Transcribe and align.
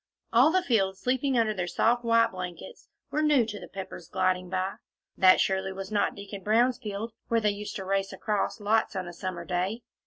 All 0.33 0.51
the 0.51 0.63
fields 0.63 0.99
sleeping 0.99 1.37
under 1.37 1.53
their 1.53 1.67
soft, 1.67 2.03
white 2.03 2.31
blankets, 2.31 2.89
were 3.11 3.21
new 3.21 3.45
to 3.45 3.59
the 3.59 3.67
Peppers 3.67 4.07
gliding 4.09 4.49
by. 4.49 4.77
That 5.15 5.39
surely 5.39 5.71
was 5.73 5.91
not 5.91 6.15
Deacon 6.15 6.41
Brown's 6.41 6.79
field, 6.79 7.13
where 7.27 7.39
they 7.39 7.51
used 7.51 7.75
to 7.75 7.85
race 7.85 8.11
across 8.11 8.59
lots, 8.59 8.95
on 8.95 9.07
a 9.07 9.13
summer 9.13 9.45
day! 9.45 9.83